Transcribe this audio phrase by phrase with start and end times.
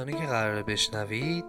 [0.00, 1.44] داستانی که قراره بشنوید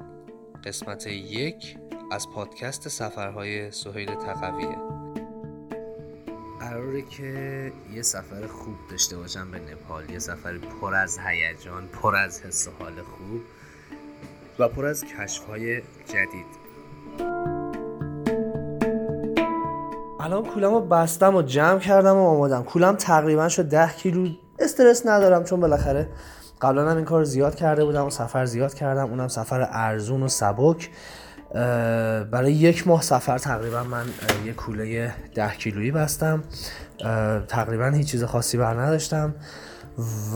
[0.66, 1.78] قسمت یک
[2.12, 4.78] از پادکست سفرهای سهیل تقویه.
[6.60, 12.16] قراره که یه سفر خوب داشته باشم به نپال یه سفر پر از هیجان پر
[12.16, 13.42] از حس و حال خوب
[14.60, 16.62] و پر از کشف های جدید.
[20.20, 22.64] الان کولم رو بستم و جمع کردم و آمادم.
[22.64, 24.30] کولم تقریبا شد ده کیلو.
[24.60, 26.10] استرس ندارم چون بالاخره
[26.62, 30.28] قبلا هم این کار زیاد کرده بودم و سفر زیاد کردم اونم سفر ارزون و
[30.28, 30.90] سبک.
[32.32, 34.06] برای یک ماه سفر تقریبا من
[34.46, 36.44] یک کوله ده کیلویی بستم.
[37.48, 39.36] تقریبا هیچ چیز خاصی بر نداشتم.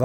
[0.00, 0.04] و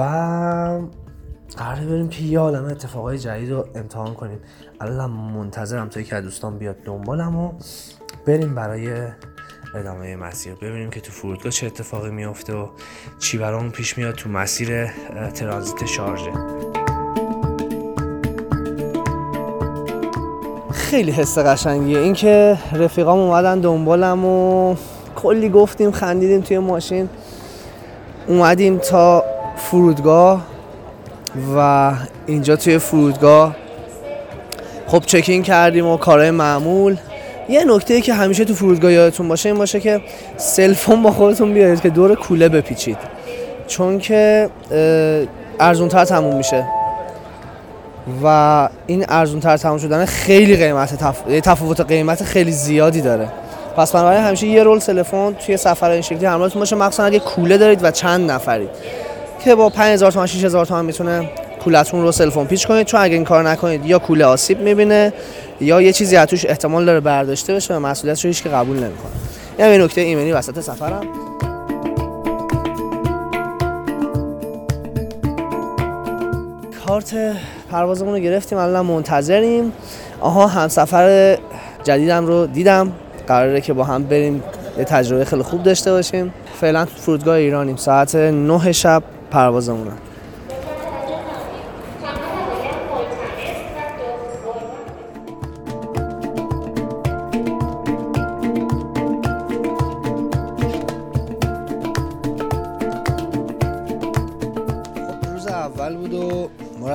[1.56, 4.38] قراره بریم که یه عالم اتفاقای جدید رو امتحان کنیم.
[4.80, 7.52] الان منتظرم تا یکی از دوستان بیاد دنبالم و
[8.26, 9.08] بریم برای
[9.74, 10.54] ادامه مسیر.
[10.54, 12.66] ببینیم که تو فرودگاه چه اتفاقی میافته و
[13.18, 14.86] چی برامون پیش میاد تو مسیر
[15.34, 16.32] ترانزیت شارژه.
[20.72, 21.98] خیلی حس قشنگیه.
[21.98, 24.76] اینکه رفیقام اومدن دنبالم و
[25.16, 27.08] کلی گفتیم خندیدیم توی ماشین.
[28.26, 29.24] اومدیم تا
[29.56, 30.46] فرودگاه
[31.56, 31.92] و
[32.26, 33.56] اینجا توی فرودگاه
[34.86, 36.96] خب چکین کردیم و کارهای معمول.
[37.52, 40.00] یه نکته که همیشه تو فرودگاه یادتون باشه این باشه که
[40.36, 42.96] سلفون با خودتون بیارید که دور کوله بپیچید.
[43.66, 44.50] چون که
[45.60, 46.64] ارزون تر تموم میشه.
[48.24, 51.22] و این ارزون تر تموم شدن خیلی قیمت تف...
[51.42, 53.28] تفاوت قیمت خیلی زیادی داره.
[53.76, 56.76] پس بنابراین همیشه یه رول تلفن توی سفر این شکلی همراهتون باشه.
[56.76, 58.68] مخصوصا اگه کوله دارید و چند نفرید.
[59.44, 61.30] که با 5000 تومان 6000 تومان می‌تونه
[61.64, 62.86] کولتون رو سلفون پیچ کنید.
[62.86, 65.12] چون اگه این کار نکنید یا کوله آسیب می‌بینه
[65.60, 68.76] یا یه چیزی از توش احتمال داره برداشته بشه و مسئولیتش رو هیچ که قبول
[68.76, 69.12] نمی‌کنه.
[69.58, 71.06] این نکته ایمنی وسط سفرم.
[76.86, 77.14] کارت
[77.70, 79.72] پروازمون رو گرفتیم الان منتظریم.
[80.20, 81.38] آها همسفر
[81.84, 82.92] جدیدم رو دیدم.
[83.26, 84.42] قراره که با هم بریم
[84.78, 86.34] یه تجربه خیلی خوب داشته باشیم.
[86.60, 87.76] فعلا فرودگاه ایرانیم.
[87.76, 89.90] ساعت 9 شب پروازمونه.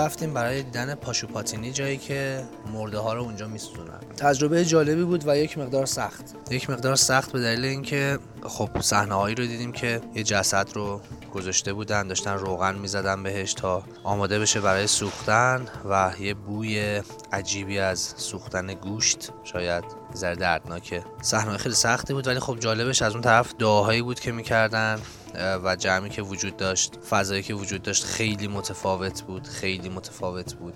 [0.08, 4.00] رفتیم برای دیدن پاشوپاتینی جایی که مرده ها رو اونجا میسوزونن.
[4.18, 6.36] تجربه جالبی بود و یک مقدار سخت.
[6.52, 11.02] یک مقدار سخت به دلیل اینکه خب صحنه هایی رو دیدیم که یه جسد رو
[11.34, 17.02] گذاشته بودن داشتن روغن می‌زدن بهش تا آماده بشه برای سوختن و یه بوی
[17.32, 19.84] عجیبی از سوختن گوشت شاید
[20.16, 21.04] ذره دردناکه.
[21.22, 25.00] صحنه خیلی سختی بود ولی خب جالبش از اون طرف دعاهایی بود که می‌کردن.
[25.38, 30.74] و جمعی که وجود داشت فضایی که وجود داشت خیلی متفاوت بود خیلی متفاوت بود.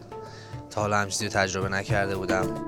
[0.69, 2.65] تا حالا هم چیزی تجربه نکرده بودم.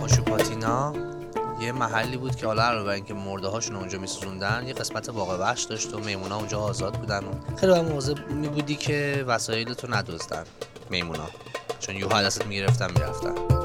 [0.00, 0.94] پاشوپاتینا
[1.60, 5.62] یه محلی بود که حالا علاوه اینکه مرده هاشون اونجا میسوزوندن یه قسمت واقع بخش
[5.62, 9.86] داشت و میمونا اونجا آزاد بودن و خیلی باید موضوع می بودی که وسایل تو
[9.86, 10.44] ندزدن
[10.90, 11.28] میمونا.
[11.80, 13.61] چون یوها دستت می‌گرفتن می‌رفتن.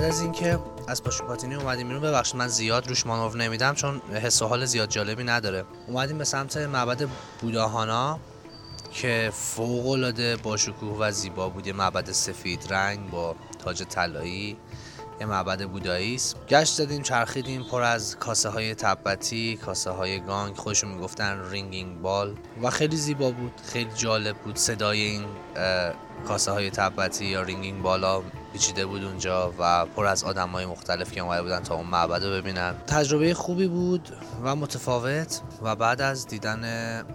[0.00, 4.42] بعد از اینکه از پاشوپاتینی اومدیم بیرون ببخشید من زیاد روش مانور نمیدم چون حس
[4.42, 5.64] و حال زیاد جالبی نداره.
[5.86, 7.08] اومدیم به سمت معبد
[7.40, 8.18] بوداهانا
[8.92, 11.66] که فوق العاده با شکوه و زیبا بود.
[11.66, 14.56] یه معبد سفید رنگ با تاج طلایی
[15.20, 16.36] یه معبد بودایی است.
[16.48, 20.56] گشت زدیم چرخیدیم پر از کاسه های تبتی کاسه های گانگ.
[20.56, 25.24] خودشون می‌گفتن ringing bowl و خیلی زیبا بود خیلی جالب بود صدای این
[26.28, 30.66] کاسه های تبتی یا ringing bowl ها پیچیده بود اونجا و پر از آدم های
[30.66, 32.74] مختلف که اومده بودن تا اون معبد رو ببینن.
[32.86, 34.08] تجربه خوبی بود
[34.44, 36.62] و متفاوت و بعد از دیدن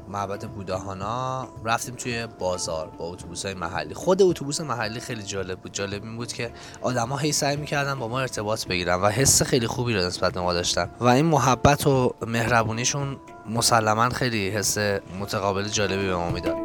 [0.07, 3.93] معبد بوداهانا رفتیم توی بازار با اتوبوس های محلی.
[3.93, 5.73] خود اتوبوس محلی خیلی جالب بود.
[5.73, 6.51] جالب این بود که
[6.81, 10.41] آدما هی سعی می‌کردن با ما ارتباط بگیرن و حس خیلی خوبی رو نسبت به
[10.41, 10.89] ما داشتن.
[10.99, 13.17] و این محبت و مهربونیشون
[13.49, 14.77] مسلما خیلی حس
[15.19, 16.64] متقابل جالبی به ما می‌داد.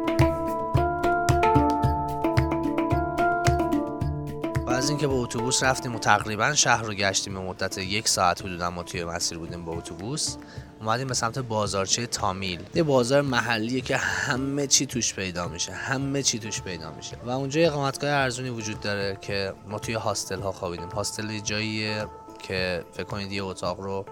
[5.01, 8.83] اینکه با اتوبوس رفتیم و تقریبا شهر رو گشتیم به مدت یک ساعت حدودا ما
[8.83, 10.35] توی مسیر بودیم با اتوبوس.
[10.79, 12.63] اومدیم به سمت بازارچه تامیل.
[12.75, 17.17] یه بازار محلیه که همه چی توش پیدا میشه همه چی توش پیدا میشه.
[17.25, 20.89] و اونجا اقامتگاه ارزونی وجود داره که ما توی هاستل ها خوابیدیم.
[20.89, 22.05] هاستل جاییه
[22.39, 24.05] که فکر کنید یه اتاق رو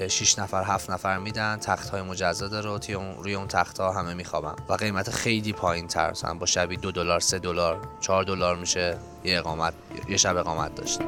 [0.00, 2.78] به 6 نفر 7 نفر میدن تخت های مجزا داره و
[3.22, 4.54] روی اون تخت ها همه میخوابن.
[4.68, 9.38] و قیمت خیلی پایین تر با شبی دو دلار سه دلار چهار دلار میشه یه
[9.38, 9.74] اقامت
[10.08, 11.00] یه شب اقامت داشت.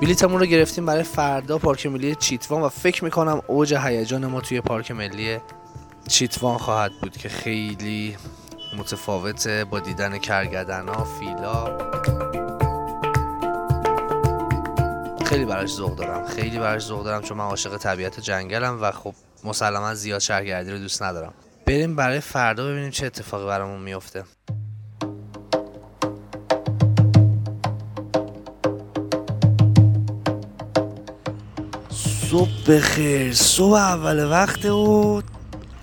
[0.00, 4.60] بلیتمون رو گرفتیم برای فردا پارک ملی چیتوان و فکر می‌کنم اوج هیجان ما توی
[4.60, 5.38] پارک ملی
[6.08, 8.16] چیتوان خواهد بود که خیلی
[8.78, 12.19] متفاوته با دیدن کرگدن ها فیلا.
[15.30, 16.26] خیلی براش ذوق دارم.
[16.26, 20.78] خیلی براش ذوق دارم چون من عاشق طبیعت جنگلم و خب مسلما زیاد شهرگردی رو
[20.78, 21.32] دوست ندارم.
[21.66, 24.24] بریم برای فردا ببینیم چه اتفاقی برامون میفته.
[32.30, 33.34] صبح بخیر.
[33.34, 35.22] صبح اول وقت و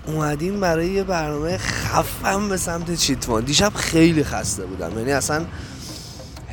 [0.06, 3.44] اومدیم برای یه برنامه خفم به سمت چیتوان.
[3.44, 4.98] دیشب خیلی خسته بودم.
[4.98, 5.44] یعنی اصلا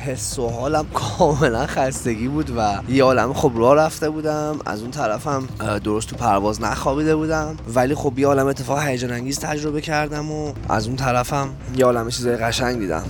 [0.06, 4.58] حس و حالم کاملا خستگی بود و یه عالم خب راه رفته بودم.
[4.66, 5.48] از اون طرفم
[5.84, 7.56] درست تو پرواز نخوابیده بودم.
[7.74, 12.10] ولی خب یه عالم اتفاق هیجان انگیز تجربه کردم و از اون طرفم یه عالم
[12.10, 13.04] چیزای قشنگ دیدم.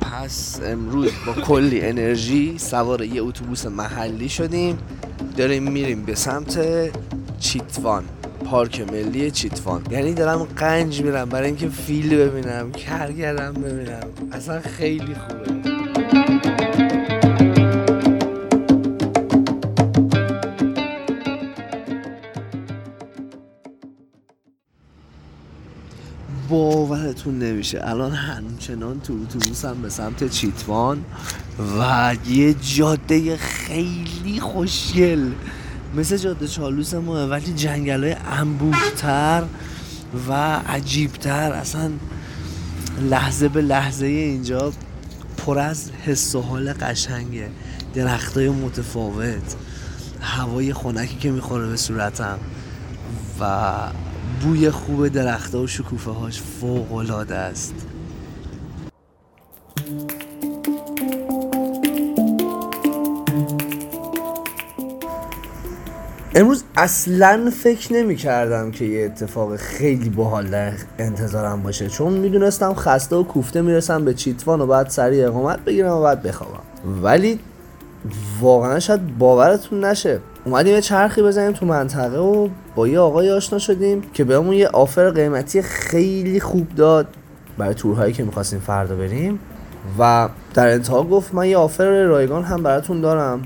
[0.00, 4.78] پس امروز با کلی انرژی سوار یه اتوبوس محلی شدیم.
[5.36, 6.58] داریم میریم به سمت
[7.38, 8.04] چیتوان
[8.44, 9.82] پارک ملی چیتوان.
[9.90, 14.06] یعنی دارم قنج میرم برای اینکه فیل ببینم کرگرم ببینم.
[14.32, 15.55] اصلا خیلی خوبه.
[27.26, 27.80] باورتون نمیشه.
[27.82, 31.04] الان همچنان تو اتوبوسم به سمت چیتوان
[31.78, 35.30] و یه جاده خیلی خوشگل.
[35.96, 39.44] مثل جاده چالوس ما ولی جنگل های انبوهتر
[40.28, 40.32] و
[40.68, 41.52] عجیبتر.
[41.52, 41.90] اصلا
[43.10, 44.72] لحظه به لحظه اینجا
[45.36, 47.50] پر از حس و حال قشنگه.
[47.94, 49.56] درختای متفاوت
[50.20, 52.38] هوای خنکی که می‌خوره به صورتم
[53.40, 53.72] و
[54.42, 57.74] بوی خوب درختها و شکوفه هاش فوق العاده است.
[66.34, 72.74] امروز اصلا فکر نمی کردم که یه اتفاق خیلی باحال در انتظارم باشه چون می‌دونستم
[72.74, 76.62] خسته و کوفته می‌رسم به چیتوان و بعد سریع اقامت بگیرم و بعد بخوابم.
[77.02, 77.40] ولی
[78.40, 80.20] واقعا شاید باورتون نشه.
[80.46, 84.68] اومدیم یه چرخی بزنیم تو منطقه و با یه آقای آشنا شدیم که بهمون یه
[84.68, 87.06] آفر قیمتی خیلی خوب داد
[87.58, 89.38] برای تورهایی که می‌خواستیم فردا بریم.
[89.98, 93.42] و در انتها گفت من یه آفر رایگان هم براتون دارم.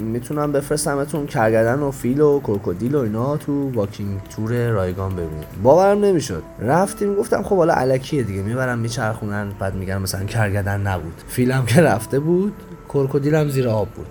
[0.00, 6.04] می‌تونم بفرستمتون کرگدن و فیل و کروکودیل و اینا تو واکینگ تور رایگان ببینید باورم
[6.04, 6.42] نمی‌شد.
[6.60, 8.42] رفتیم گفتم خب حالا علکیه دیگه.
[8.42, 11.22] می‌برم میچرخونن بعد میگن مثلا کرگدن نبود.
[11.28, 12.52] فیلم که رفته بود
[12.88, 14.06] کروکودیل هم زیر آب بود.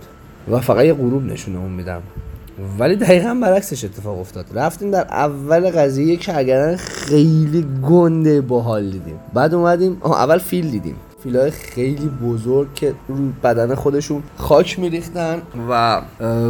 [0.51, 2.01] و فقط یه غروب نشونه میدم.
[2.79, 4.45] ولی دقیقا برعکسش اتفاق افتاد.
[4.53, 9.19] رفتیم در اول قضیه کرگدن خیلی گنده باحال دیدیم.
[9.33, 10.95] بعد اومدیم اول فیل دیدیم.
[11.23, 16.01] فیلای خیلی بزرگ که رو بدن خودشون خاک میریختن و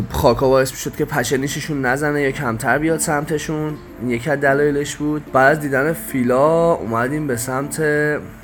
[0.10, 3.74] خاکا باعث می‌شد که پشنیششون نزنه یا کمتر بیاد سمتشون.
[4.08, 5.32] یکی از دلایلش بود.
[5.34, 7.82] بعد از دیدن فیلا اومدیم به سمت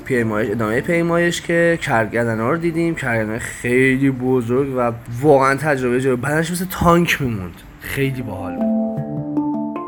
[0.04, 2.94] پیمایش ادامه پیمایش که کرگدن ها رو دیدیم.
[2.94, 6.20] کرگدن خیلی بزرگ و واقعا تجربه جالب.
[6.20, 7.54] بدنش مثل تانک میموند.
[7.80, 8.83] خیلی باحال بود.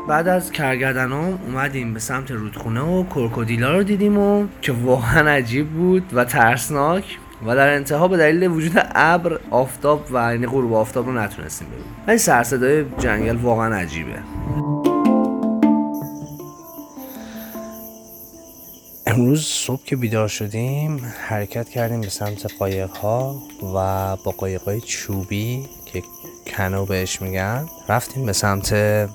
[0.07, 5.29] بعد از کرگدن ها اومدیم به سمت رودخونه و کرکودیلا رو دیدیم و که واقعا
[5.29, 10.73] عجیب بود و ترسناک و در انتها به دلیل وجود ابر آفتاب و یعنی غروب
[10.73, 11.91] آفتاب رو نتونستیم ببینیم.
[12.07, 14.19] ولی سرصدای جنگل واقعا عجیبه.
[19.07, 23.41] امروز صبح که بیدار شدیم حرکت کردیم به سمت قایق ها
[23.75, 25.65] و با قایق های چوبی
[26.47, 27.65] کنو بهش میگن.
[27.89, 28.69] رفتیم به سمت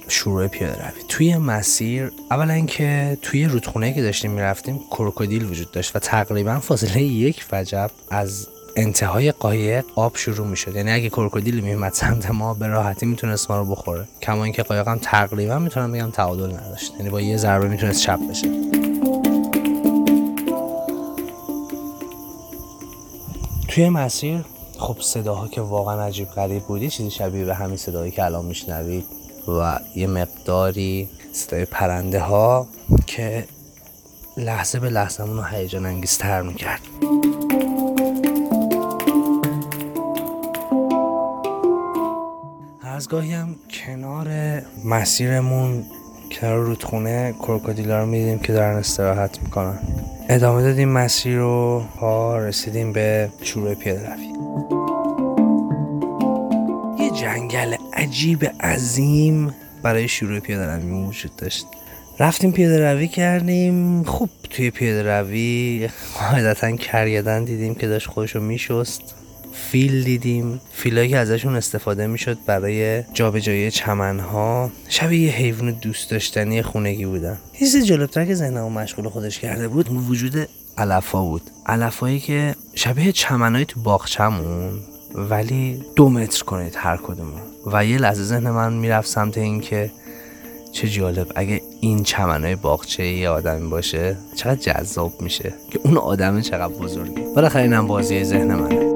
[0.08, 1.02] شروع پیاده روی.
[1.08, 7.02] توی مسیر اولا اینکه توی رودخونه که داشتیم می‌رفتیم کروکودیل وجود داشت و تقریبا فاصله
[7.02, 10.76] یک وجب از انتهای قایق آب شروع می‌شد.
[10.76, 14.08] یعنی اگه کروکودیل میومد سمت ما به راحتی می‌تونست ما رو بخوره.
[14.22, 16.92] کما اینکه قایق هم تقریبا می‌تونم بگم تعادل نداشت.
[16.98, 18.48] یعنی با یه ضربه می‌تونست چپ بشه.
[23.68, 24.44] توی مسیر
[24.82, 29.04] خب صداها که واقعا عجیب غریب بودی چیزی شبیه به همین صدایی که الان میشنوید
[29.48, 32.66] و یه مقداری صدای پرنده ها
[33.06, 33.44] که
[34.36, 36.80] لحظه به لحظه رو هیجان انگیز تر می‌کرد.
[42.82, 44.28] از گاهی هم کنار
[44.84, 45.84] مسیرمون
[46.32, 50.01] کنار رودخونه کروکودیلا رو می‌دیدیم که دارن استراحت می‌کنن.
[50.34, 54.32] ادامه دادیم مسیر رو ها رسیدیم به شروع پیاده روی.
[56.98, 61.66] یه جنگل عجیب عظیم برای شروع پیاده روی وجود داشت.
[62.18, 64.02] رفتیم پیاده روی کردیم.
[64.02, 69.21] خوب توی پیاده روی قاعدتا کرگدن دیدیم که داشت خودشو میشست.
[69.52, 70.60] فیل دیدیم.
[70.72, 77.38] فیلایی که ازشون استفاده می‌شد برای جابجایی چمنها شبیه یه حیوان دوست داشتنی خونگی بودن.
[77.58, 81.42] چیزی جالبتر که ذهنمو مشغول خودش کرده بود وجود علفا بود.
[81.66, 84.70] علفایی که شبیه چمنهای تو باغچمون
[85.14, 87.40] ولی دو متر کنید هر کدومون.
[87.72, 89.90] و یه لحظه ذهن من می‌رفت سمت این که
[90.72, 96.40] چه جالب اگه این چمنهای باغچه یه آدمی باشه چقدر جذاب میشه که اون آدم
[96.40, 97.22] چقدر بزرگه.
[97.34, 98.91] بالاخره اینم بازی ذهن منه.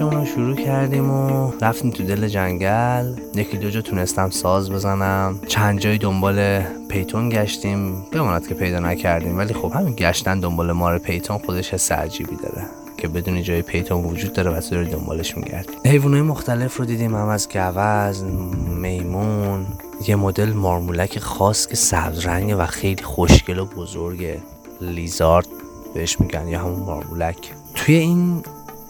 [0.00, 3.14] پیمایشمون رو شروع کردیم و رفتیم تو دل جنگل.
[3.34, 5.40] یکی دو جا تونستم ساز بزنم.
[5.48, 8.04] چند جایی دنبال پیتون گشتیم.
[8.12, 9.38] بماند که پیدا نکردیم.
[9.38, 12.66] ولی خب همین گشتن دنبال مار پیتون خودش حس عجیبی داره.
[12.96, 17.14] که بدون جای پیتون وجود داره و داری دنبالش میگردی حیوانات مختلف رو دیدیم.
[17.14, 18.24] هم از گوز
[18.68, 19.66] میمون.
[20.06, 24.38] یه مدل مارمولک خاص که سبز رنگه و خیلی خوشگل و بزرگه.
[24.80, 25.46] لیزارد
[25.94, 27.52] بهش میگن یا همون مارمولک.
[27.74, 28.42] توی این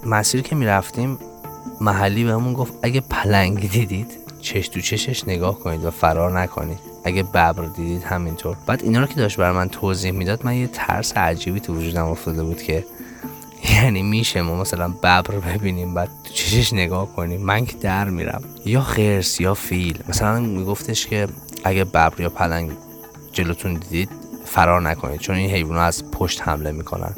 [0.07, 1.19] مسیر که می‌رفتیم
[1.81, 6.79] محلی بهمون گفت اگه پلنگ دیدید چش تو چشش نگاه کنید و فرار نکنید.
[7.05, 8.57] اگه ببر دیدید همینطور.
[8.67, 12.07] بعد اینا رو که داشت بر من توضیح می‌داد من یه ترس عجیبی تو وجودم
[12.07, 12.85] افتاده بود که
[13.75, 17.41] یعنی میشه ما مثلا ببر ببینیم بعد تو چشش نگاه کنیم.
[17.41, 18.43] من که در میرم.
[18.65, 19.99] یا خرس یا فیل.
[20.09, 21.29] مثلا میگفتش که
[21.65, 22.71] اگه ببر یا پلنگ
[23.33, 24.11] جلوتون دیدید
[24.45, 25.21] فرار نکنید.
[25.21, 27.15] چون این حیوان از پشت حمله می‌کنن.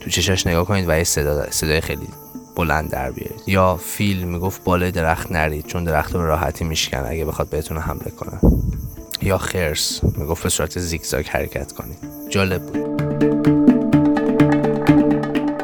[0.00, 2.08] تو چشاش نگاه کنید و یه صدا صدای خیلی
[2.54, 3.42] بلند در بیارید.
[3.46, 8.10] یا فیل می‌گفت بالای درخت نرید چون درخت به راحتی میشکن اگه بخواد بهتون حمله
[8.10, 8.38] کنن
[9.22, 11.98] یا خرس می‌گفت به صورت زیگزاگ حرکت کنید.
[12.30, 12.94] جالب بود.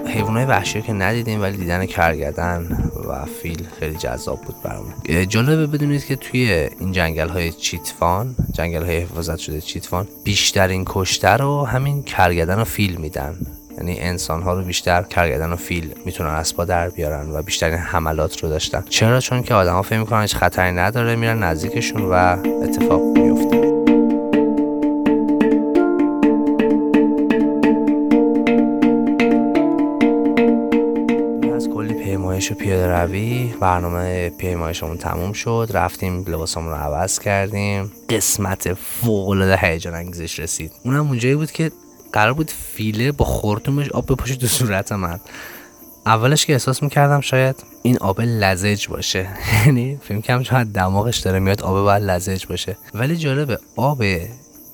[0.07, 4.93] حیوانات وحشی که ندیدیم ولی دیدن کرگدن و فیل خیلی جذاب بود برامون.
[5.29, 11.29] جالبه بدونید که توی این جنگل های چیتفان جنگل های حفاظت شده چیتفان بیشترین کشته
[11.29, 13.39] رو همین کرگدن و فیل میدن.
[13.81, 18.43] یعنی انسان ها رو بیشتر کرگدن و فیل می‌تونن اسبا در بیارن و بیشترین حملات
[18.43, 18.85] رو داشتن.
[18.89, 23.71] چرا؟ چون که آدما فکر می‌کنن هیچ خطری نداره میرن نزدیکشون و اتفاق میفته
[32.05, 35.69] پیمایش و پیاده روی برنامه پیمایشمون تموم شد.
[35.75, 37.93] رفتیم لباسمون رو عوض کردیم.
[38.09, 40.73] قسمت فوق العاده هیجان انگیزش رسید.
[40.85, 41.71] اونم اونجایی بود که
[42.13, 45.21] قرار بود فیله با خورتومش آب بپاشه تو صورت من.
[46.07, 49.29] اولش که احساس می‌کردم شاید این آب لزج باشه.
[49.67, 52.77] یعنی فیلم کم چون دماغش داره میاد آب باید لزج باشه.
[52.95, 54.05] ولی جالبه آب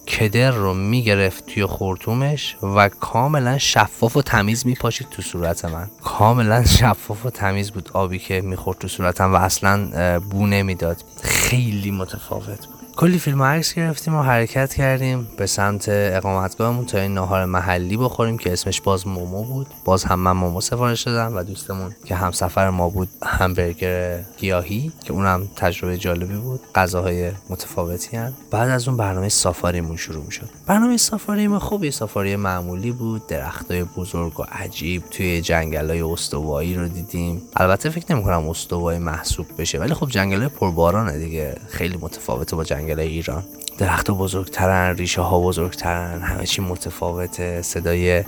[0.09, 5.91] کدر رو می‌گرفت توی خورتومش و کاملا شفاف و تمیز میپاشید تو صورت من.
[6.05, 11.05] کاملا شفاف و تمیز بود آبی که می‌خورد تو صورتم و اصلا بو نمی‌داد.
[11.23, 12.76] خیلی متفاوت بود.
[12.97, 18.39] کلی فیلم عکس گرفتیم و حرکت کردیم به سمت اقامتگاهمون تا این ناهار محلی بخوریم
[18.39, 19.67] که اسمش باز مومو بود.
[19.85, 25.13] باز هم من مومو سفارش دادم و دوستمون که همسفر ما بود همبرگر گیاهی که
[25.13, 26.61] اونم تجربه جالبی بود.
[26.75, 28.33] غذاهای متفاوتی هم.
[28.51, 30.49] بعد از اون برنامه سافاریمون شروع می‌شد.
[30.67, 33.27] برنامه سافاری ما خوب یه سافاری معمولی بود.
[33.27, 37.43] درختای بزرگ و عجیب توی جنگل های استوایی رو دیدیم.
[37.57, 41.55] البته فکر نمی‌کنم استوایی محسوب بشه ولی خب جنگل های پربارانه دیگه.
[41.69, 43.43] خیلی متفاوته با جنگل جنگل ایران.
[43.79, 47.63] درخت بزرگترن ریشه ها بزرگترن همه چی متفاوته.
[47.63, 48.25] صدای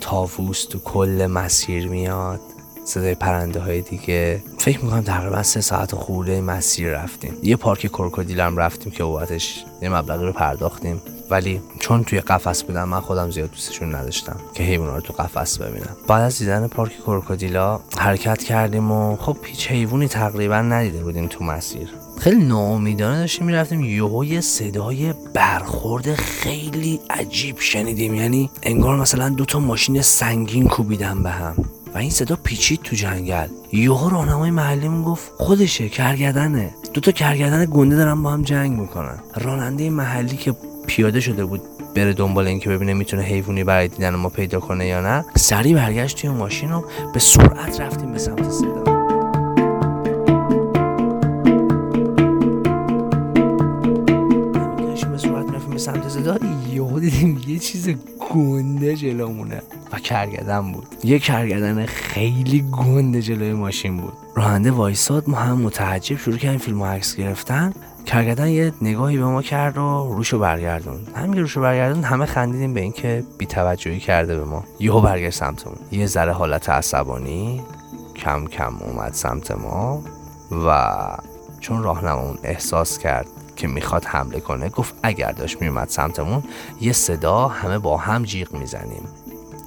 [0.00, 2.40] تاووس تو کل مسیر میاد.
[2.84, 4.42] صدای پرنده های دیگه.
[4.58, 7.36] فکر می‌کنم تقریبا سه ساعت خورده مسیر رفتیم.
[7.42, 11.02] یه پارک کروکودیل هم رفتیم که بابتش یه مبلغی رو پرداختیم.
[11.30, 15.58] ولی چون توی قفس بودم من خودم زیاد دوستشون نداشتم که حیونا رو تو قفس
[15.58, 15.96] ببینم.
[16.08, 21.44] بعد از دیدن پارک کروکودیلا حرکت کردیم و خب هیچ حیوانی تقریبا ندیده بودیم تو
[21.44, 21.88] مسیر.
[22.18, 28.14] خیلی ناامیدانه داشتیم می‌رفتیم یهو یه صدای برخورد خیلی عجیب شنیدیم.
[28.14, 31.54] یعنی انگار مثلا دو تا ماشین سنگین کوبیدن به هم
[31.94, 33.48] و این صدا پیچید تو جنگل.
[33.72, 36.74] یهو راهنمای محلیمون گفت خودشه کرگدنه.
[36.94, 39.18] دو تا کرگدن گنده دارن با هم جنگ می‌کنن.
[39.34, 40.54] راننده محلی که
[40.86, 41.60] پیاده شده بود
[41.94, 46.20] بره دنبال اینکه ببینه می‌تونه حیوانی برای دیدن ما پیدا کنه یا نه سریع برگشت
[46.20, 46.82] توی ماشین و
[47.14, 48.83] به سرعت رفتیم به سمت صدا.
[57.54, 57.88] یه چیز
[58.34, 59.62] گنده جلومونه.
[59.92, 60.86] و کرگدن بود.
[61.04, 64.12] یه کرگدن خیلی گنده جلوی ماشین بود.
[64.34, 67.72] راننده وایساد ما هم متعجب شروع کردیم فیلم و عکس گرفتن.
[68.06, 72.80] کرگدن یه نگاهی به ما کرد و روشو برگردون همین روشو برگردون همه خندیدیم به
[72.80, 74.64] اینکه بیتوجهی کرده به ما.
[74.80, 75.76] یهو برگشت سمتمون.
[75.92, 77.62] یه ذره حالت عصبانی
[78.16, 80.02] کم کم اومد سمت ما
[80.66, 80.98] و
[81.60, 86.42] چون راهنمون احساس کرد که می‌خواد حمله کنه گفت اگر داشت میومد سمتمون
[86.80, 89.08] یه صدا همه با هم جیغ می‌زنیم.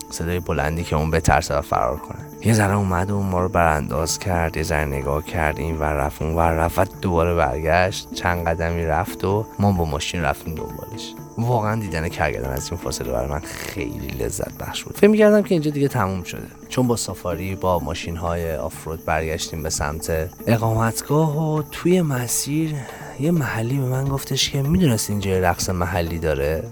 [0.09, 2.19] صدای بلندی که اون بترسه و فرار کنه.
[2.45, 6.21] یه ذره اومد و ما رو برانداز کرد یه ذره نگاه کرد این ور رفت
[6.21, 11.13] اون ور رفت دوباره برگشت چند قدمی رفت و ما با ماشین رفتیم دنبالش.
[11.37, 14.97] واقعا دیدن کرگدن از این فاصله برای من خیلی لذت بخش بود.
[14.97, 16.47] فکر می‌کردم که اینجا دیگه تموم شده.
[16.69, 22.73] چون با سافاری با ماشین های آفرود برگشتیم به سمت اقامتگاه و توی مسیر
[23.19, 26.63] یه محلی به من گفتش که می‌دونست اینجا رقص محلی داره؟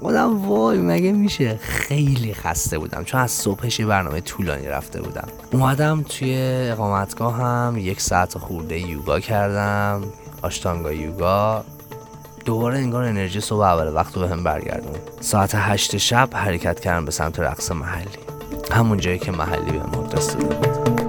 [0.00, 5.28] خودم وای مگه میشه؟ خیلی خسته بودم چون از صبحش برنامه طولانی رفته بودم.
[5.52, 6.36] اومدم توی
[6.70, 10.04] اقامتگاه هم یک ساعت خورده یوگا کردم
[10.42, 11.64] آشتانگا یوگا.
[12.44, 14.96] دوباره انگار انرژی صبح اول وقت رو به هم برگردون.
[15.20, 18.18] ساعت هشت شب حرکت کردم به سمت رقص محلی.
[18.70, 21.07] همون جایی که محلی به دست بود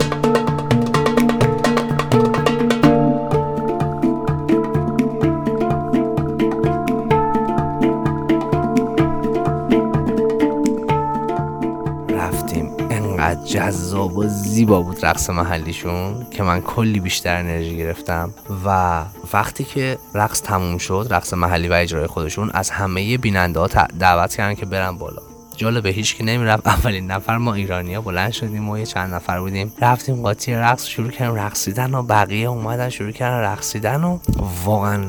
[13.70, 18.34] جذاب و زیبا بود رقص محلیشون که من کلی بیشتر انرژی گرفتم
[18.66, 19.02] و
[19.34, 23.68] وقتی که رقص تموم شد رقص محلی و اجرای خودشون از همه بیننده ها
[24.00, 25.22] دعوت کردن که برن بالا.
[25.56, 26.68] جالبه هیچ که نمی‌رفت.
[26.78, 29.74] اولین نفر ما ایرانیا بلند شدیم و یه چند نفر بودیم.
[29.82, 34.20] رفتیم قاطی رقص شروع کردیم رقصیدن و بقیه اومدن شروع کردن رقصیدن و
[34.66, 35.06] واقعا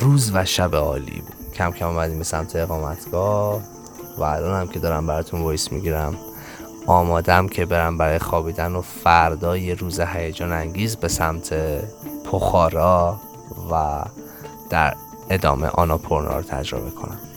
[0.00, 1.54] روز و شب عالی بود.
[1.54, 3.60] کم کم اومدیم به سمت اقامتگاه
[4.18, 6.16] و الان هم که دارم براتون وایس می‌گیرم.
[6.88, 11.54] آمادم که برم برای خوابیدن و فردا یه روز هیجان انگیز به سمت
[12.24, 13.20] پخارا
[13.70, 14.04] و
[14.70, 14.94] در
[15.30, 17.27] ادامه آناپورنا رو تجربه کنم.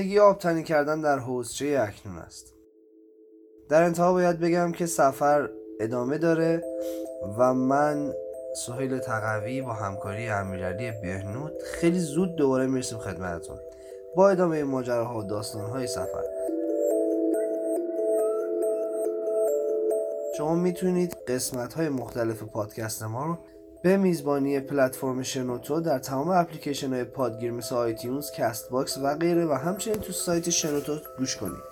[0.00, 2.54] زندگی آبتنی کردن در حوضچه اکنون است.
[3.68, 5.48] در انتها باید بگم که سفر
[5.80, 6.64] ادامه داره
[7.38, 8.12] و من
[8.66, 13.58] سهیل تقوی با همکاری امیرعلی بهنود خیلی زود دوباره می‌رسیم خدمتتون.
[14.16, 16.24] با ادامه ماجراها و داستانهای سفر.
[20.38, 23.38] شما می‌تونید قسمت های مختلف پادکست ما رو
[23.82, 29.52] به میزبانی پلتفرم شنوتو در تمام اپلیکیشن های پادگیر مثل iTunes، Castbox و غیره و
[29.52, 31.62] همچنین تو سایت شنوتو گوش کنید.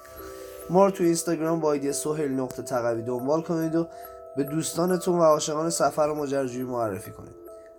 [0.70, 3.86] ما رو تو اینستاگرام با ایدی سهیل نقطه تقوی دنبال کنید و
[4.36, 7.34] به دوستانتون و عاشقان سفر و ماجراجویی معرفی کنید.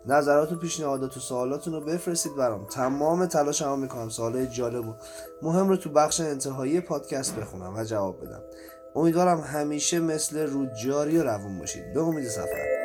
[0.05, 2.65] نظرات و پیشنهادات و سوالاتون رو بفرستید برام.
[2.65, 4.93] تمام تلاش هم می‌کنم سوالای جالب و
[5.41, 8.41] مهم رو تو بخش انتهایی پادکست بخونم و جواب بدم.
[8.95, 11.93] امیدوارم همیشه مثل رودجاری و روون باشید.
[11.93, 12.78] به امید سفر.